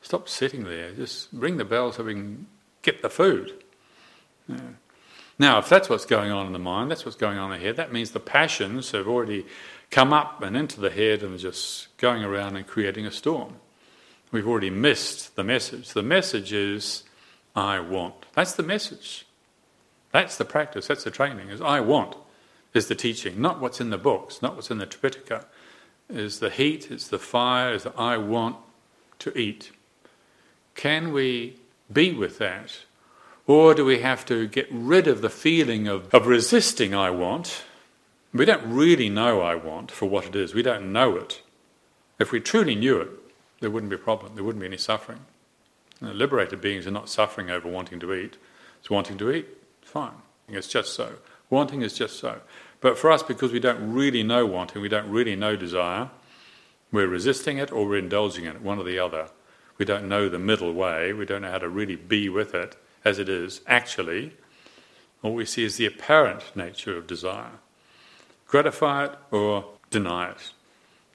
[0.02, 0.92] stop sitting there.
[0.92, 2.46] Just ring the bell so we can
[2.82, 3.62] get the food.
[4.48, 4.60] Yeah.
[5.38, 7.66] Now, if that's what's going on in the mind, that's what's going on in the
[7.66, 9.46] head, that means the passions have already
[9.92, 13.54] come up and into the head and just going around and creating a storm.
[14.32, 15.90] We've already missed the message.
[15.90, 17.04] The message is,
[17.54, 18.14] I want.
[18.32, 19.26] That's the message.
[20.10, 22.16] That's the practice, that's the training, is I want,
[22.74, 23.40] is the teaching.
[23.40, 25.44] Not what's in the books, not what's in the Tripitaka.
[26.08, 28.56] Is the heat, it's the fire, is the I want
[29.20, 29.70] to eat.
[30.74, 31.56] Can we
[31.90, 32.78] be with that?
[33.46, 37.64] Or do we have to get rid of the feeling of, of resisting I want?
[38.34, 40.54] We don't really know I want for what it is.
[40.54, 41.42] We don't know it.
[42.18, 43.10] If we truly knew it,
[43.60, 44.34] there wouldn't be a problem.
[44.34, 45.20] There wouldn't be any suffering.
[46.00, 48.38] You know, liberated beings are not suffering over wanting to eat.
[48.80, 49.46] It's wanting to eat,
[49.82, 50.14] fine.
[50.48, 51.14] It's just so.
[51.50, 52.40] Wanting is just so.
[52.80, 56.10] But for us, because we don't really know wanting, we don't really know desire,
[56.90, 59.28] we're resisting it or we're indulging in it, one or the other.
[59.78, 61.12] We don't know the middle way.
[61.12, 64.32] We don't know how to really be with it as it is actually.
[65.22, 67.60] All we see is the apparent nature of desire.
[68.52, 70.52] Gratify it or deny it.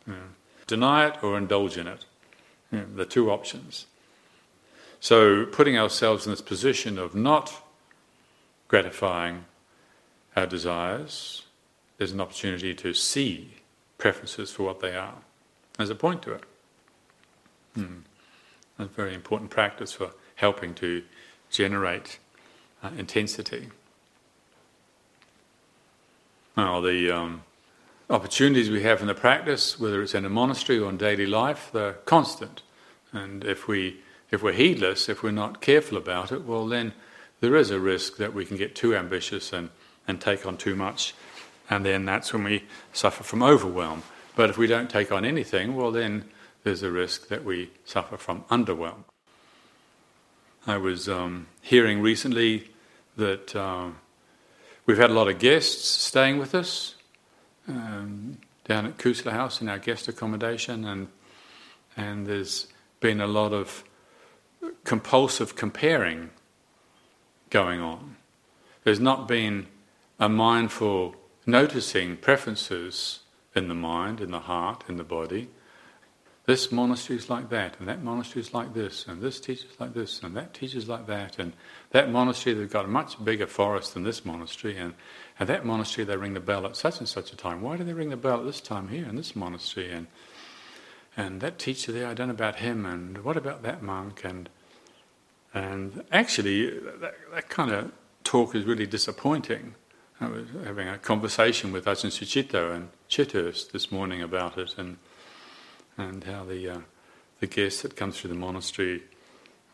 [0.07, 0.15] Yeah.
[0.65, 2.03] Deny it or indulge in it.
[2.71, 3.85] Yeah, the two options.
[4.99, 7.63] So, putting ourselves in this position of not
[8.67, 9.45] gratifying
[10.35, 11.43] our desires
[11.99, 13.57] is an opportunity to see
[13.99, 15.19] preferences for what they are.
[15.77, 16.43] There's a point to it.
[17.75, 17.99] Hmm.
[18.79, 21.03] A very important practice for helping to
[21.51, 22.17] generate
[22.81, 23.69] uh, intensity.
[26.57, 27.43] Now, the um,
[28.09, 31.69] opportunities we have in the practice, whether it's in a monastery or in daily life,
[31.71, 32.63] they're constant.
[33.13, 36.93] And if, we, if we're heedless, if we're not careful about it, well, then
[37.41, 39.69] there is a risk that we can get too ambitious and,
[40.07, 41.13] and take on too much.
[41.69, 44.01] And then that's when we suffer from overwhelm.
[44.35, 46.25] But if we don't take on anything, well, then
[46.63, 49.03] there's a risk that we suffer from underwhelm.
[50.65, 52.71] I was um, hearing recently
[53.15, 53.89] that uh,
[54.87, 56.95] we've had a lot of guests staying with us
[57.67, 61.09] um, down at Kusala House in our guest accommodation, and
[61.95, 62.67] and there's
[62.99, 63.83] been a lot of
[64.83, 66.29] compulsive comparing
[67.49, 68.15] going on.
[68.83, 69.67] There's not been
[70.19, 73.19] a mindful noticing preferences
[73.55, 75.49] in the mind, in the heart, in the body.
[76.47, 79.77] This monastery is like that, and that monastery is like this, and this teacher is
[79.81, 81.51] like this, and that teacher is like that, and
[81.91, 84.93] that monastery they've got a much bigger forest than this monastery, and,
[85.37, 87.61] and that monastery they ring the bell at such and such a time.
[87.61, 89.91] Why do they ring the bell at this time here in this monastery?
[89.91, 90.07] And
[91.17, 94.23] and that teacher there, I don't know about him, and what about that monk?
[94.23, 94.49] And
[95.53, 97.91] and actually, that, that kind of
[98.23, 99.75] talk is really disappointing.
[100.21, 104.95] I was having a conversation with Ajahn Sucitto and Chithurst this morning about it, and
[105.97, 106.79] and how the uh,
[107.39, 109.03] the guests that come through the monastery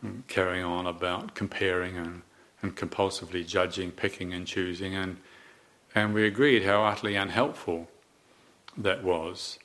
[0.02, 2.22] um, carrying on about comparing and,
[2.62, 5.16] and compulsively judging, picking and choosing, and
[5.94, 7.88] and we agreed how utterly unhelpful
[8.76, 9.58] that was.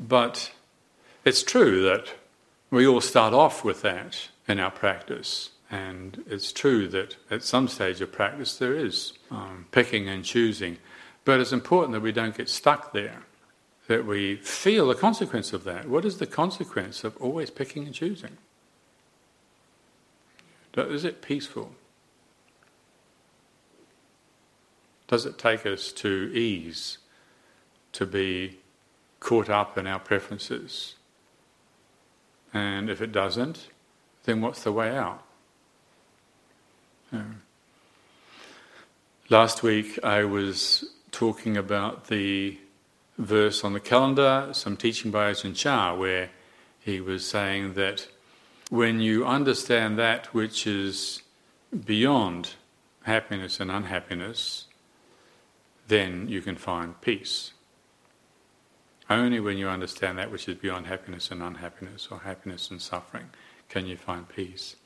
[0.00, 0.52] But
[1.24, 2.14] it's true that
[2.70, 7.68] we all start off with that in our practice, and it's true that at some
[7.68, 10.78] stage of practice there is um, picking and choosing,
[11.24, 13.22] but it's important that we don't get stuck there,
[13.88, 15.88] that we feel the consequence of that.
[15.88, 18.36] What is the consequence of always picking and choosing?
[20.76, 21.72] Is it peaceful?
[25.08, 26.98] Does it take us to ease,
[27.92, 28.58] to be
[29.20, 30.94] caught up in our preferences?
[32.52, 33.68] And if it doesn't,
[34.24, 35.24] then what's the way out?
[37.10, 37.40] Um,
[39.30, 42.58] last week I was talking about the
[43.18, 46.30] verse on the calendar, some teaching by Ajahn Chah, where
[46.78, 48.08] he was saying that
[48.70, 51.22] when you understand that which is
[51.84, 52.54] beyond
[53.02, 54.66] happiness and unhappiness,
[55.88, 57.52] then you can find peace.
[59.10, 63.30] Only when you understand that which is beyond happiness and unhappiness, or happiness and suffering,
[63.68, 64.76] can you find peace.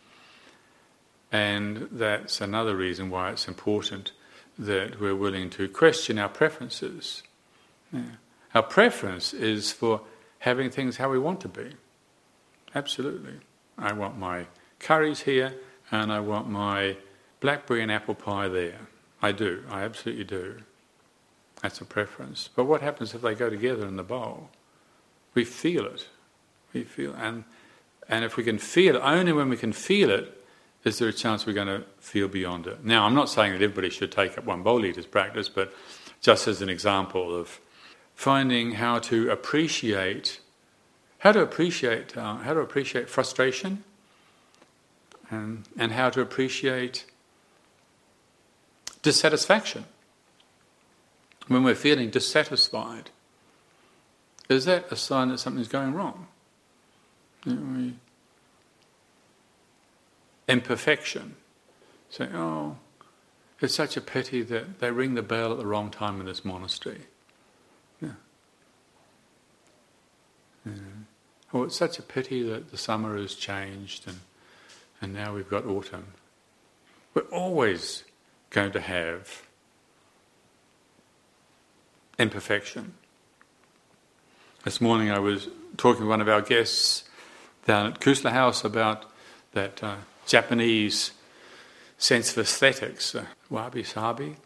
[1.32, 4.12] And that's another reason why it's important
[4.58, 7.22] that we're willing to question our preferences.
[7.92, 8.02] Yeah.
[8.54, 10.02] Our preference is for
[10.40, 11.72] having things how we want to be.
[12.74, 13.34] Absolutely.
[13.78, 14.46] I want my
[14.78, 15.54] curries here
[15.90, 16.96] and I want my
[17.40, 18.78] blackberry and apple pie there.
[19.20, 20.62] I do, I absolutely do.
[21.62, 22.50] That's a preference.
[22.54, 24.50] But what happens if they go together in the bowl?
[25.34, 26.08] We feel it.
[26.74, 27.44] We feel, and
[28.08, 30.44] and if we can feel it, only when we can feel it,
[30.84, 32.84] is there a chance we're going to feel beyond it.
[32.84, 35.72] Now, I'm not saying that everybody should take up one bowl eater's practice, but
[36.20, 37.60] just as an example of
[38.14, 40.40] finding how to appreciate,
[41.18, 43.84] how to appreciate, uh, how to appreciate frustration,
[45.30, 47.06] and and how to appreciate
[49.02, 49.84] dissatisfaction
[51.48, 53.10] when we're feeling dissatisfied,
[54.48, 56.26] is that a sign that something's going wrong?
[57.46, 57.94] we,
[60.48, 61.36] imperfection.
[62.10, 62.76] Say, oh,
[63.60, 66.44] it's such a pity that they ring the bell at the wrong time in this
[66.44, 67.06] monastery.
[70.64, 70.72] Yeah.
[71.54, 74.20] Oh, it's such a pity that the summer has changed and,
[75.00, 76.06] and now we've got autumn.
[77.14, 78.04] We're always
[78.50, 79.42] going to have
[82.18, 82.94] imperfection.
[84.64, 87.04] This morning I was talking to one of our guests
[87.66, 89.10] down at Kusala House about
[89.52, 89.96] that uh,
[90.26, 91.12] Japanese
[91.98, 94.36] sense of aesthetics, uh, wabi sabi,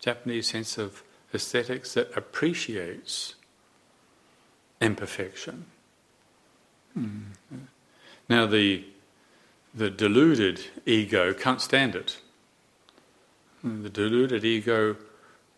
[0.00, 1.02] Japanese sense of
[1.34, 3.34] aesthetics that appreciates
[4.80, 5.66] imperfection.
[8.28, 8.84] Now, the,
[9.74, 12.20] the deluded ego can't stand it.
[13.62, 14.96] The deluded ego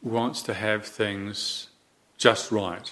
[0.02, 1.68] wants to have things
[2.16, 2.90] just right,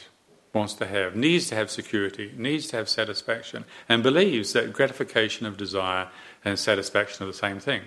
[0.52, 5.46] wants to have, needs to have security, needs to have satisfaction, and believes that gratification
[5.46, 6.08] of desire
[6.44, 7.82] and satisfaction are the same thing.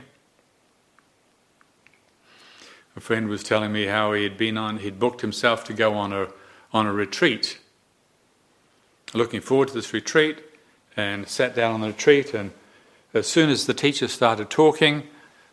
[2.96, 5.94] A friend was telling me how he had been on, he'd booked himself to go
[5.94, 6.30] on a,
[6.74, 7.60] on a retreat.
[9.14, 10.44] Looking forward to this retreat,
[10.98, 12.52] and sat down on the retreat, and
[13.14, 15.04] as soon as the teacher started talking,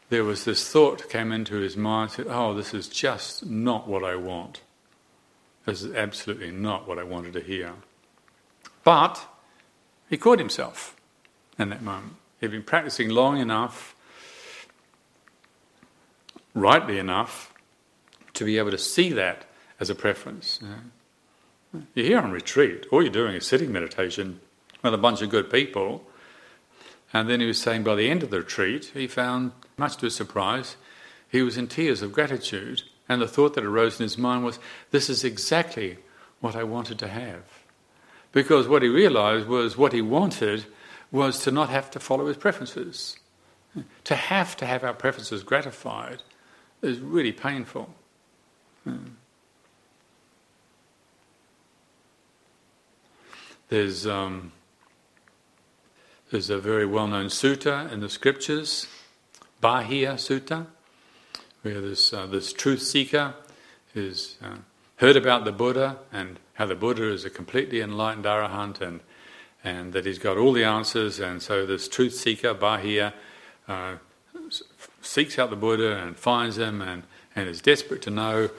[0.09, 4.03] there was this thought came into his mind said, Oh, this is just not what
[4.03, 4.63] I want.
[5.67, 7.73] This is absolutely not what I wanted to hear.
[8.83, 9.27] But
[10.11, 10.97] he caught himself
[11.59, 12.17] in that moment.
[12.41, 13.95] He'd been practicing long enough,
[16.55, 17.53] rightly enough,
[18.35, 19.47] to be able to see that
[19.81, 20.61] as a preference.
[21.95, 24.41] You're here on retreat, all you're doing is sitting meditation
[24.83, 26.07] with a bunch of good people
[27.15, 30.07] and then he was saying by the end of the retreat, he found, much to
[30.07, 30.77] his surprise,
[31.31, 32.83] he was in tears of gratitude.
[33.09, 34.59] And the thought that arose in his mind was,
[34.91, 35.99] This is exactly
[36.41, 37.45] what I wanted to have.
[38.33, 40.67] Because what he realized was what he wanted
[41.13, 43.17] was to not have to follow his preferences.
[44.05, 46.23] To have to have our preferences gratified
[46.83, 47.95] is really painful.
[48.83, 49.11] Hmm.
[53.69, 54.53] There's um,
[56.31, 58.87] there's a very well-known sutta in the scriptures,
[59.61, 60.67] Bahia Sutta,
[61.63, 63.35] where this uh, this truth seeker
[63.95, 64.57] is uh,
[64.97, 69.01] heard about the Buddha and how the Buddha is a completely enlightened arahant and
[69.65, 71.19] and that he's got all the answers.
[71.19, 73.15] And so this truth seeker, Bahia,
[73.67, 73.97] uh,
[75.01, 77.05] seeks out the Buddha and finds him and,
[77.35, 78.51] and is desperate to know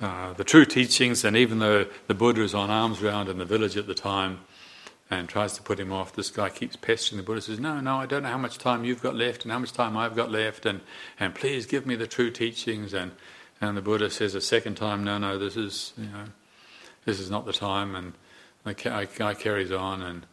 [0.00, 1.24] uh, the true teachings.
[1.24, 4.40] And even though the Buddha is on alms round in the village at the time
[5.10, 7.96] and tries to put him off, this guy keeps pestering the Buddha, says, No, no,
[7.96, 10.30] I don't know how much time you've got left and how much time I've got
[10.30, 10.80] left, and,
[11.18, 12.94] and please give me the true teachings.
[12.94, 13.12] And,
[13.60, 16.24] and the Buddha says a second time, No, no, this is, you know,
[17.04, 17.94] this is not the time.
[17.94, 18.12] And
[18.64, 20.26] the guy carries on, and,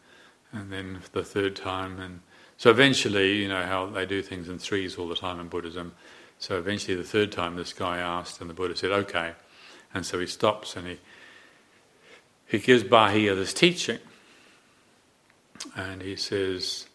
[0.52, 2.20] and then the third time, and
[2.58, 5.92] so eventually, you know how they do things in threes all the time in Buddhism.
[6.38, 9.34] So eventually, the third time, this guy asked, and the Buddha said, "Okay,"
[9.94, 10.98] and so he stops and he
[12.46, 13.98] he gives Bahia this teaching,
[15.74, 16.86] and he says,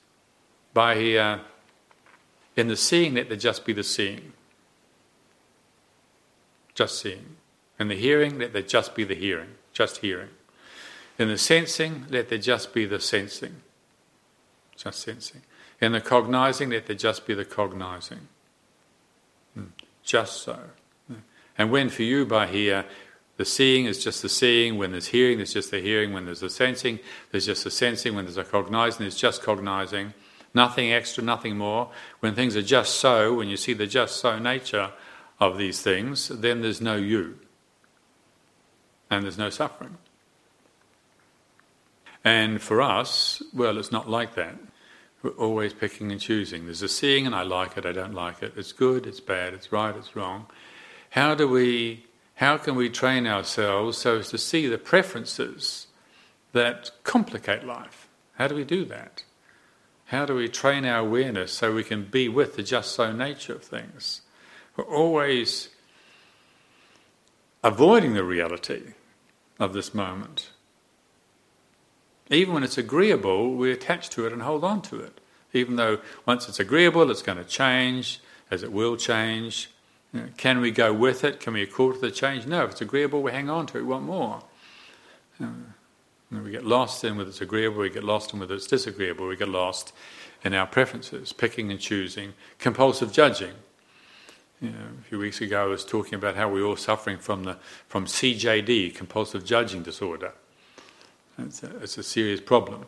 [0.74, 1.42] "Bahia,
[2.56, 4.32] in the seeing, let there just be the seeing,
[6.74, 7.36] just seeing.
[7.80, 10.30] In the hearing, let there just be the hearing, just hearing.
[11.20, 13.62] In the sensing, let there just be the sensing,
[14.78, 15.42] just sensing."
[15.82, 18.28] In the cognizing, let there just be the cognizing.
[19.56, 19.66] Hmm.
[20.04, 20.60] Just so.
[21.62, 22.86] And when for you Bahia,
[23.38, 26.40] the seeing is just the seeing, when there's hearing, there's just the hearing, when there's
[26.40, 26.98] the sensing,
[27.30, 30.16] there's just the sensing, when there's a cognizing, there's just cognizing.
[30.56, 31.92] Nothing extra, nothing more.
[32.20, 34.92] When things are just so, when you see the just so nature
[35.40, 37.38] of these things, then there's no you.
[39.12, 40.00] And there's no suffering.
[42.24, 44.56] And for us, well, it's not like that.
[45.22, 46.66] We're always picking and choosing.
[46.66, 48.54] There's a seeing, and I like it, I don't like it.
[48.58, 50.48] It's good, it's bad, it's right, it's wrong.
[51.12, 52.06] How do we?
[52.36, 55.88] How can we train ourselves so as to see the preferences
[56.54, 58.08] that complicate life?
[58.34, 59.24] How do we do that?
[60.06, 63.54] How do we train our awareness so we can be with the just so nature
[63.54, 64.22] of things?
[64.76, 65.70] We're always
[67.64, 68.94] avoiding the reality
[69.60, 70.50] of this moment.
[72.30, 75.20] Even when it's agreeable, we attach to it and hold on to it.
[75.54, 79.70] Even though once it's agreeable, it's going to change, as it will change.
[80.38, 81.40] Can we go with it?
[81.40, 82.46] Can we accord to the change?
[82.46, 84.44] No, if it's agreeable, we hang on to it, we want more.
[86.32, 89.36] We get lost in whether it's agreeable, we get lost in whether it's disagreeable, we
[89.36, 89.94] get lost
[90.44, 93.54] in our preferences, picking and choosing, compulsive judging.
[94.62, 97.44] You know, a few weeks ago, I was talking about how we're all suffering from
[97.46, 97.58] the
[97.88, 100.34] from CJD, compulsive judging disorder.
[101.38, 102.86] It's a, it's a serious problem.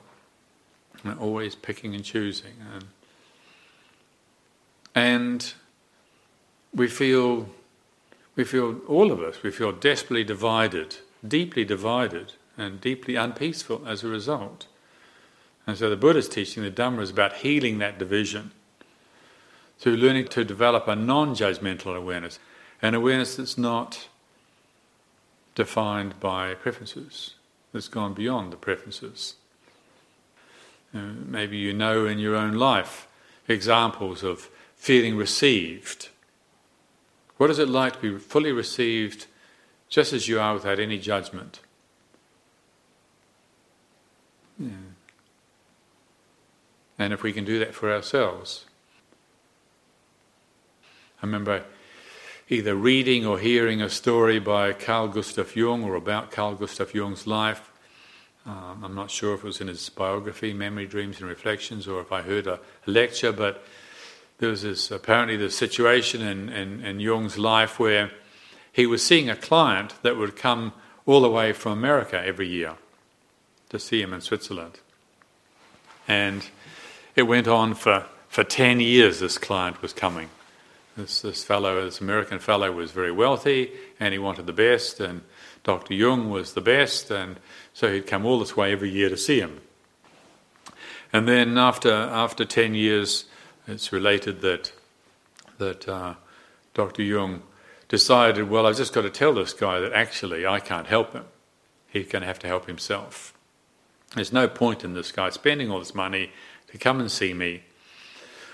[1.03, 2.53] And always picking and choosing.
[2.74, 2.86] And,
[4.95, 5.53] and
[6.74, 7.47] we feel,
[8.36, 14.03] we feel, all of us, we feel desperately divided, deeply divided, and deeply unpeaceful as
[14.03, 14.67] a result.
[15.65, 18.51] And so the Buddha's teaching, the Dhamma, is about healing that division
[19.80, 22.39] through learning to develop a non judgmental awareness,
[22.82, 24.07] an awareness that's not
[25.55, 27.36] defined by preferences
[27.71, 29.36] that's gone beyond the preferences.
[30.93, 33.07] Uh, maybe you know in your own life
[33.47, 36.09] examples of feeling received.
[37.38, 39.27] What is it like to be fully received
[39.89, 41.59] just as you are without any judgment?
[44.59, 44.69] Yeah.
[46.99, 48.65] And if we can do that for ourselves.
[51.21, 51.63] I remember
[52.49, 57.25] either reading or hearing a story by Carl Gustav Jung or about Carl Gustav Jung's
[57.25, 57.71] life.
[58.45, 62.01] Um, I'm not sure if it was in his biography, Memory, Dreams and Reflections, or
[62.01, 63.63] if I heard a lecture, but
[64.43, 68.11] there was this apparently the situation in, in, in Jung's life where
[68.73, 70.73] he was seeing a client that would come
[71.05, 72.73] all the way from America every year
[73.69, 74.81] to see him in Switzerland.
[76.09, 76.45] And
[77.15, 80.29] it went on for, for 10 years, this client was coming.
[80.97, 85.21] This, this fellow, this American fellow, was very wealthy and he wanted the best, and
[85.63, 85.93] Dr.
[85.93, 87.39] Jung was the best, and
[87.73, 89.61] so he'd come all this way every year to see him.
[91.13, 93.23] And then after, after 10 years,
[93.68, 94.72] it's related that,
[95.57, 96.16] that uh,
[96.74, 97.03] Dr.
[97.03, 97.43] Jung
[97.88, 101.26] decided, well, I've just got to tell this guy that actually I can't help him.
[101.88, 103.34] He's going to have to help himself.
[104.16, 106.32] There's no point in this guy spending all this money
[106.68, 107.64] to come and see me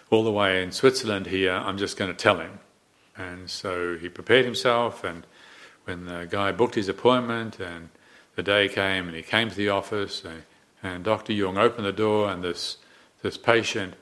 [0.10, 2.60] all the way in Switzerland here, I'm just going to tell him.
[3.16, 5.26] And so he prepared himself, and
[5.86, 7.89] when the guy booked his appointment, and
[8.36, 10.43] the day came, and he came to the office, and,
[10.82, 11.34] and Dr.
[11.34, 12.78] Jung opened the door, and this,
[13.22, 13.93] this patient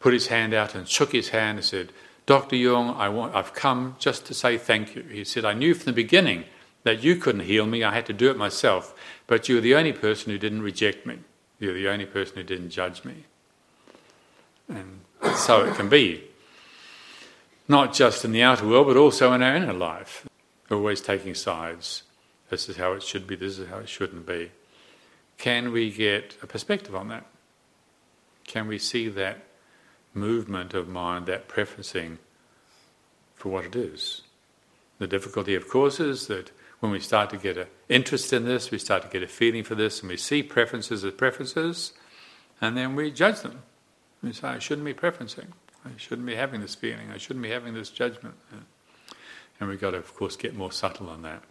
[0.00, 1.92] put his hand out and shook his hand and said,
[2.26, 2.56] Dr.
[2.56, 5.02] Jung, I want, I've come just to say thank you.
[5.02, 6.44] He said, I knew from the beginning
[6.82, 8.94] that you couldn't heal me, I had to do it myself,
[9.26, 11.18] but you were the only person who didn't reject me.
[11.58, 13.24] You're the only person who didn't judge me.
[14.68, 15.00] And
[15.36, 16.24] so it can be.
[17.68, 20.28] Not just in the outer world, but also in our inner life.
[20.70, 22.02] Always taking sides.
[22.50, 24.50] This is how it should be, this is how it shouldn't be.
[25.38, 27.26] Can we get a perspective on that?
[28.44, 29.45] Can we see that
[30.16, 32.18] movement of mind, that preferencing
[33.34, 34.22] for what it is?
[34.98, 36.50] The difficulty, of course, is that
[36.80, 39.62] when we start to get an interest in this, we start to get a feeling
[39.62, 41.92] for this, and we see preferences as preferences,
[42.60, 43.62] and then we judge them.
[44.22, 45.48] We say, I shouldn't be preferencing.
[45.84, 47.10] I shouldn't be having this feeling.
[47.12, 48.34] I shouldn't be having this judgment.
[49.60, 51.42] And we've got to, of course, get more subtle on that.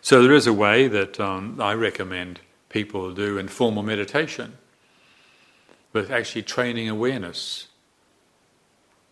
[0.00, 4.58] So there is a way that um, I recommend people do informal meditation
[5.94, 7.68] with actually training awareness,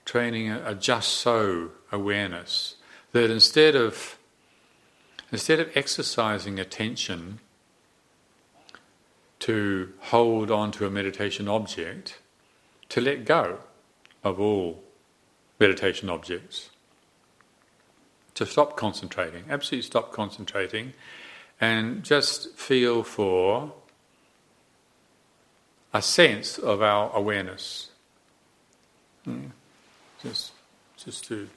[0.04, 2.74] training a, a just so awareness,
[3.12, 4.18] that instead of
[5.30, 7.38] instead of exercising attention
[9.38, 12.20] to hold on to a meditation object,
[12.90, 13.58] to let go
[14.22, 14.82] of all
[15.58, 16.70] meditation objects.
[18.34, 20.92] To stop concentrating, absolutely stop concentrating,
[21.60, 23.72] and just feel for
[25.92, 27.90] a sense of our awareness.
[29.24, 29.48] Hmm.
[30.22, 30.52] Just,
[30.96, 31.48] just to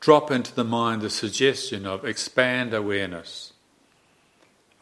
[0.00, 3.52] drop into the mind the suggestion of expand awareness,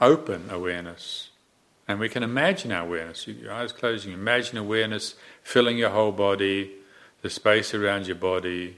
[0.01, 1.31] open awareness.
[1.89, 3.27] And we can imagine our awareness.
[3.27, 6.73] Your eyes you imagine awareness filling your whole body,
[7.23, 8.77] the space around your body,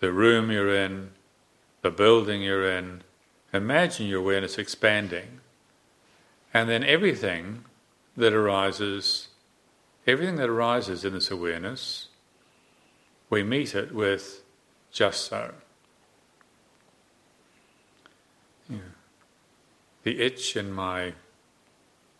[0.00, 1.10] the room you're in,
[1.82, 3.02] the building you're in.
[3.52, 5.40] Imagine your awareness expanding.
[6.52, 7.64] And then everything
[8.16, 9.28] that arises,
[10.06, 12.08] everything that arises in this awareness,
[13.30, 14.42] we meet it with
[14.92, 15.52] just so.
[18.68, 18.78] Yeah.
[20.04, 21.14] The itch in my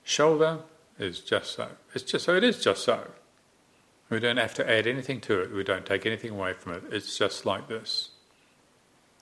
[0.02, 0.60] shoulder
[0.98, 1.68] is just so.
[1.94, 2.34] It's just so.
[2.34, 3.10] It is just so.
[4.10, 5.52] We don't have to add anything to it.
[5.52, 6.84] We don't take anything away from it.
[6.90, 8.10] It's just like this.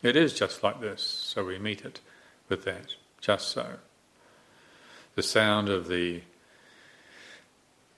[0.03, 1.03] It is just like this.
[1.03, 2.01] So we meet it
[2.49, 2.95] with that.
[3.21, 3.77] Just so.
[5.15, 6.23] The sound of the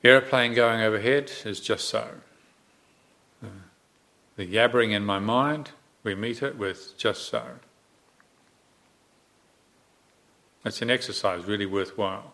[0.04, 2.08] aeroplane going overhead is just so
[4.36, 5.70] the yabbering in my mind,
[6.02, 7.44] we meet it with just so.
[10.64, 12.32] It's an exercise really worthwhile.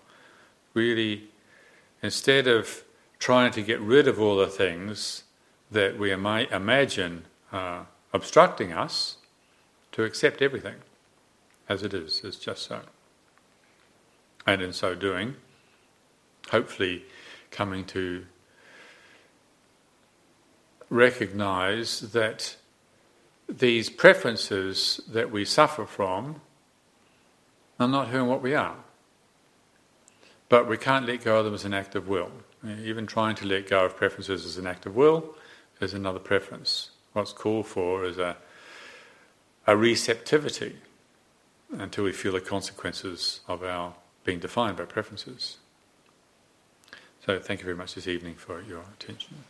[0.73, 1.25] Really,
[2.03, 2.85] instead of
[3.19, 5.25] trying to get rid of all the things
[5.71, 9.17] that we imagine are obstructing us,
[9.93, 10.77] to accept everything
[11.69, 12.81] as it is, as just so.
[14.47, 15.35] And in so doing,
[16.51, 17.05] hopefully
[17.51, 18.25] coming to
[20.89, 22.57] recognize that
[23.49, 26.41] these preferences that we suffer from
[27.79, 28.77] are not who and what we are.
[30.49, 32.31] But we can't let go of them as an act of will.
[32.65, 35.35] Even trying to let go of preferences as an act of will
[35.81, 36.91] is another preference.
[37.13, 38.37] What's called for is a,
[39.67, 40.77] a receptivity
[41.73, 43.95] until we feel the consequences of our
[44.25, 45.57] being defined by preferences.
[47.31, 49.45] So thank you very much this evening for your attention.